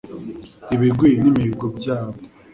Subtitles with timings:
[0.75, 2.17] ibigwi n'imihigo byabo